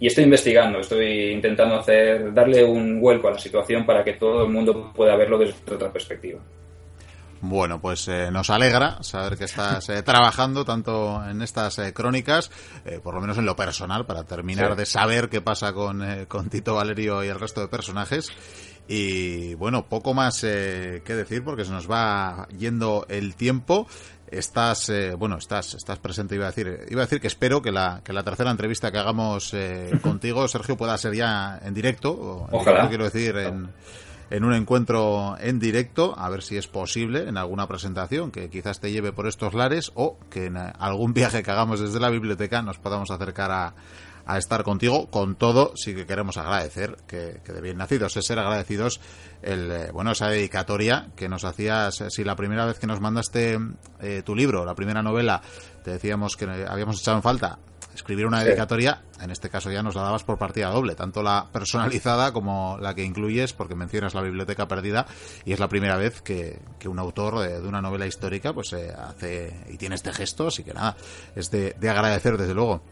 [0.00, 4.50] estoy investigando, estoy intentando hacer, darle un vuelco a la situación para que todo el
[4.50, 6.40] mundo pueda verlo desde otra perspectiva.
[7.40, 12.50] Bueno, pues eh, nos alegra saber que estás eh, trabajando tanto en estas eh, crónicas,
[13.02, 16.74] por lo menos en lo personal, para terminar de saber qué pasa con, con Tito
[16.74, 18.32] Valerio y el resto de personajes.
[18.88, 23.86] Y bueno, poco más eh, que decir porque se nos va yendo el tiempo.
[24.30, 27.70] Estás, eh, bueno, estás, estás presente, iba a decir, iba a decir que espero que
[27.70, 32.48] la, que la tercera entrevista que hagamos eh, contigo, Sergio, pueda ser ya en directo.
[32.50, 32.88] Ojalá.
[32.88, 33.70] quiero decir, en,
[34.30, 38.80] en un encuentro en directo, a ver si es posible en alguna presentación que quizás
[38.80, 42.62] te lleve por estos lares o que en algún viaje que hagamos desde la biblioteca
[42.62, 43.74] nos podamos acercar a,
[44.26, 45.08] a estar contigo.
[45.10, 49.00] Con todo, sí que queremos agradecer que, de bien nacidos es ser agradecidos
[49.42, 52.04] el eh, bueno esa dedicatoria que nos hacías.
[52.08, 53.58] Si la primera vez que nos mandaste
[54.00, 55.40] eh, tu libro, la primera novela,
[55.84, 57.58] te decíamos que habíamos echado en falta
[57.94, 61.48] escribir una dedicatoria, en este caso ya nos la dabas por partida doble, tanto la
[61.50, 65.06] personalizada como la que incluyes, porque mencionas la biblioteca perdida,
[65.46, 69.64] y es la primera vez que, un autor de, una novela histórica pues eh, hace
[69.70, 70.94] y tiene este gesto, así que nada,
[71.34, 72.82] es de agradecer desde luego.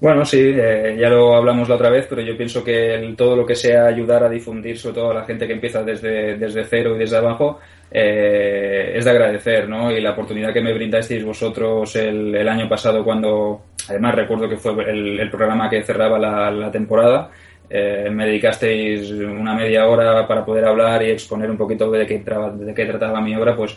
[0.00, 3.44] Bueno, sí, eh, ya lo hablamos la otra vez, pero yo pienso que todo lo
[3.44, 6.96] que sea ayudar a difundir, sobre todo a la gente que empieza desde, desde cero
[6.96, 7.58] y desde abajo,
[7.90, 9.90] eh, es de agradecer, ¿no?
[9.92, 14.56] Y la oportunidad que me brindasteis vosotros el, el año pasado cuando, además recuerdo que
[14.56, 17.30] fue el, programa que cerraba la, temporada,
[17.68, 22.18] eh, me dedicasteis una media hora para poder hablar y exponer un poquito de qué,
[22.18, 23.76] de qué trataba mi obra, pues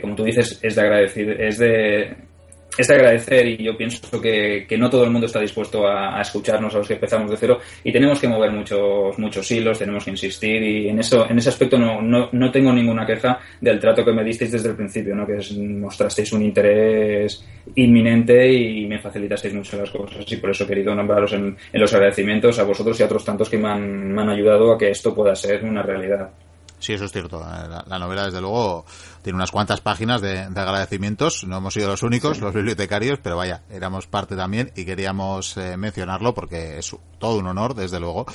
[0.00, 2.31] como tú dices, es de agradecer, es de
[2.76, 6.20] es de agradecer y yo pienso que, que, no todo el mundo está dispuesto a,
[6.20, 10.04] escucharnos a los que empezamos de cero y tenemos que mover muchos muchos hilos, tenemos
[10.04, 13.78] que insistir y en eso en ese aspecto no, no, no tengo ninguna queja del
[13.78, 15.26] trato que me disteis desde el principio, ¿no?
[15.26, 20.66] que mostrasteis un interés inminente y me facilitasteis mucho las cosas y por eso he
[20.66, 24.28] querido nombraros en, los agradecimientos a vosotros y a otros tantos que me han, han
[24.30, 26.30] ayudado a que esto pueda ser una realidad.
[26.78, 27.40] Sí, eso es cierto.
[27.40, 28.84] la novela, desde luego,
[29.22, 31.44] tiene unas cuantas páginas de, agradecimientos.
[31.46, 35.76] No hemos sido los únicos, los bibliotecarios, pero vaya, éramos parte también y queríamos eh,
[35.76, 38.26] mencionarlo porque es todo un honor, desde luego.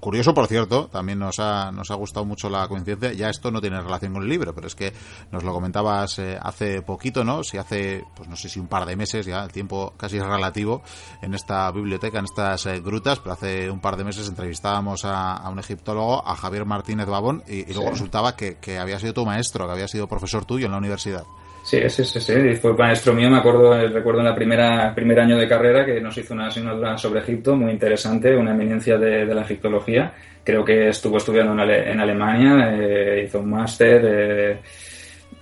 [0.00, 3.12] curioso, por cierto, también nos ha, nos ha gustado mucho la coincidencia.
[3.14, 4.92] Ya esto no tiene relación con el libro, pero es que
[5.32, 7.42] nos lo comentabas eh, hace poquito, ¿no?
[7.42, 10.26] Si hace, pues no sé si un par de meses, ya el tiempo casi es
[10.26, 10.82] relativo
[11.22, 15.48] en esta biblioteca, en estas eh, grutas, pero hace un par de meses entrevistábamos a,
[15.48, 19.66] un egiptólogo, a Javier Martínez Babón, y, luego resultaba que, que había sido tu maestro,
[19.66, 21.24] que había sido profesor profesor tuyo en la universidad.
[21.62, 22.54] Sí, sí, sí, sí.
[22.56, 26.00] Fue maestro mío, me acuerdo, eh, recuerdo en la primera, primer año de carrera que
[26.00, 30.12] nos hizo una asignatura sobre Egipto muy interesante, una eminencia de, la egiptología.
[30.44, 34.02] Creo que estuvo estudiando en, Alemania, eh, hizo un máster.
[34.04, 34.58] Eh,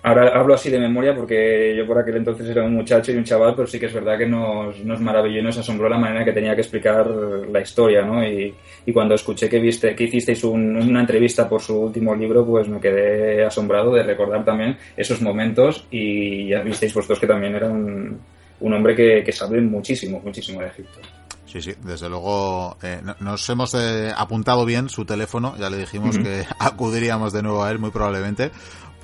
[0.06, 3.24] Ahora hablo así de memoria porque yo por aquel entonces era un muchacho y un
[3.24, 6.22] chaval, pero sí que es verdad que nos, nos maravilló y nos asombró la manera
[6.26, 8.22] que tenía que explicar la historia, ¿no?
[8.22, 12.68] Y, y cuando escuché que viste que hicisteis una entrevista por su último libro, pues
[12.68, 17.70] me quedé asombrado de recordar también esos momentos y ya visteis vosotros que también era
[17.70, 18.20] un,
[18.60, 21.00] un hombre que, que sabe muchísimo, muchísimo de Egipto.
[21.46, 26.18] Sí, sí, desde luego eh, nos hemos eh, apuntado bien su teléfono, ya le dijimos
[26.18, 28.50] que acudiríamos de nuevo a él muy probablemente,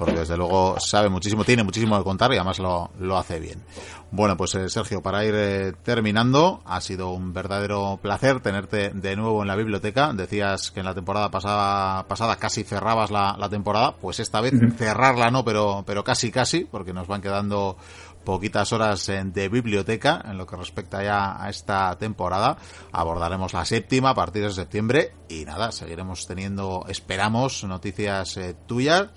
[0.00, 3.62] porque desde luego sabe muchísimo, tiene muchísimo que contar y además lo, lo hace bien.
[4.10, 9.14] Bueno, pues eh, Sergio, para ir eh, terminando, ha sido un verdadero placer tenerte de
[9.14, 10.14] nuevo en la biblioteca.
[10.14, 14.54] Decías que en la temporada pasada, pasada casi cerrabas la, la temporada, pues esta vez
[14.78, 17.76] cerrarla no, pero, pero casi casi, porque nos van quedando
[18.24, 22.56] poquitas horas de biblioteca en lo que respecta ya a esta temporada.
[22.90, 29.10] Abordaremos la séptima a partir de septiembre y nada, seguiremos teniendo, esperamos, noticias eh, tuyas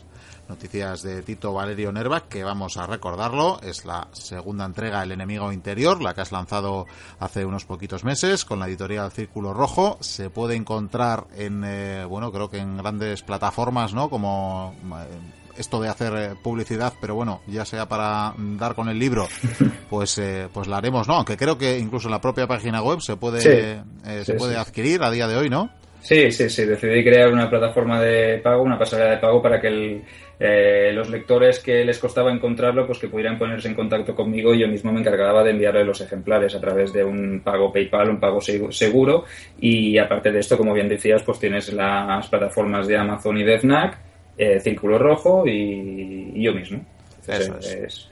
[0.53, 5.51] Noticias de Tito Valerio Nerva, que vamos a recordarlo, es la segunda entrega El enemigo
[5.51, 6.85] interior, la que has lanzado
[7.19, 9.97] hace unos poquitos meses con la editorial Círculo Rojo.
[10.01, 14.11] Se puede encontrar en, eh, bueno, creo que en grandes plataformas, ¿no?
[14.11, 18.99] Como eh, esto de hacer eh, publicidad, pero bueno, ya sea para dar con el
[18.99, 19.27] libro,
[19.89, 20.21] pues
[20.53, 21.15] pues la haremos, ¿no?
[21.15, 25.09] Aunque creo que incluso en la propia página web se puede se puede adquirir a
[25.09, 25.71] día de hoy, ¿no?
[26.03, 26.65] Sí, sí, sí.
[26.65, 30.03] Decidí crear una plataforma de pago, una pasarela de pago para que
[30.39, 34.59] eh, los lectores que les costaba encontrarlo, pues que pudieran ponerse en contacto conmigo y
[34.59, 38.19] yo mismo me encargaba de enviarle los ejemplares a través de un pago PayPal, un
[38.19, 39.25] pago seguro.
[39.59, 43.59] Y aparte de esto, como bien decías, pues tienes las plataformas de Amazon y de
[43.59, 43.97] FNAC,
[44.37, 46.85] eh, Círculo Rojo y, yo mismo.
[47.27, 48.09] Eso es.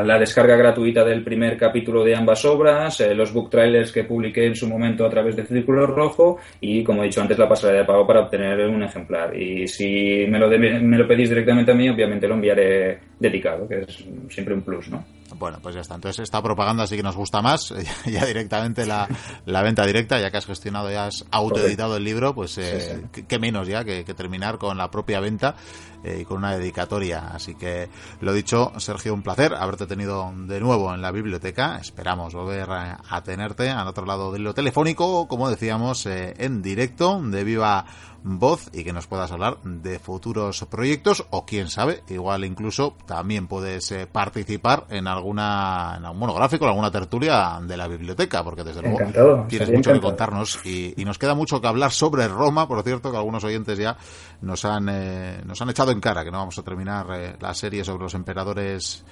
[0.03, 4.47] la descarga gratuita del primer capítulo de ambas obras, eh, los book trailers que publiqué
[4.47, 7.81] en su momento a través de Círculo Rojo y, como he dicho antes, la pasarela
[7.81, 9.39] de pago para obtener un ejemplar.
[9.39, 13.81] Y si me lo, me lo pedís directamente a mí, obviamente lo enviaré dedicado, que
[13.81, 15.05] es siempre un plus, ¿no?
[15.35, 15.95] Bueno, pues ya está.
[15.95, 17.73] Entonces esta propaganda sí que nos gusta más,
[18.05, 19.07] ya directamente la,
[19.45, 23.39] la venta directa, ya que has gestionado, ya has autoeditado el libro, pues eh, qué
[23.39, 25.55] menos ya que, terminar con la propia venta
[26.03, 27.29] eh, y con una dedicatoria.
[27.33, 27.89] Así que
[28.19, 31.77] lo dicho, Sergio, un placer haberte tenido de nuevo en la biblioteca.
[31.77, 37.21] Esperamos volver a, tenerte al otro lado del lo telefónico, como decíamos, eh, en directo,
[37.21, 37.85] de viva
[38.23, 43.47] voz y que nos puedas hablar de futuros proyectos o quién sabe, igual incluso también
[43.47, 48.63] puedes eh, participar en alguna en algún monográfico, en alguna tertulia de la biblioteca, porque
[48.63, 52.81] desde luego tienes mucho que contarnos y, nos queda mucho que hablar sobre Roma, por
[52.83, 53.97] cierto, que algunos oyentes ya
[54.41, 57.53] nos han eh, nos han echado en cara que no vamos a terminar eh, la
[57.53, 59.03] serie sobre los emperadores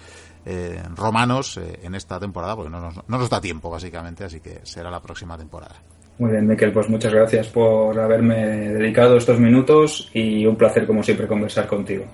[0.96, 4.90] romanos en esta temporada, porque no nos, no nos da tiempo básicamente, así que será
[4.90, 5.76] la próxima temporada.
[6.20, 11.04] Muy bien, Miquel, pues muchas gracias por haberme dedicado estos minutos y un placer, como
[11.04, 12.06] siempre, conversar contigo.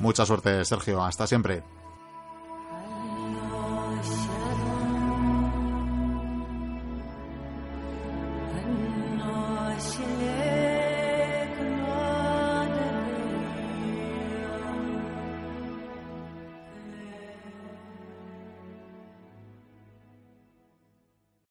[0.00, 1.02] Mucha suerte, Sergio.
[1.02, 1.62] Hasta siempre.